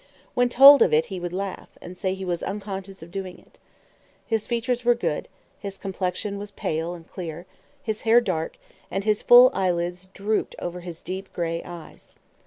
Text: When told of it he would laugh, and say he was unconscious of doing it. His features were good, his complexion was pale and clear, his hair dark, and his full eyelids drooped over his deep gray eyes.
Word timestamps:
When 0.33 0.49
told 0.49 0.81
of 0.81 0.95
it 0.95 1.05
he 1.13 1.19
would 1.19 1.31
laugh, 1.31 1.69
and 1.79 1.95
say 1.95 2.15
he 2.15 2.25
was 2.25 2.41
unconscious 2.41 3.03
of 3.03 3.11
doing 3.11 3.37
it. 3.37 3.59
His 4.25 4.47
features 4.47 4.83
were 4.83 4.95
good, 4.95 5.27
his 5.59 5.77
complexion 5.77 6.39
was 6.39 6.49
pale 6.49 6.95
and 6.95 7.07
clear, 7.07 7.45
his 7.83 8.01
hair 8.01 8.19
dark, 8.19 8.57
and 8.89 9.03
his 9.03 9.21
full 9.21 9.51
eyelids 9.53 10.07
drooped 10.07 10.55
over 10.57 10.79
his 10.79 11.03
deep 11.03 11.31
gray 11.33 11.61
eyes. 11.63 12.13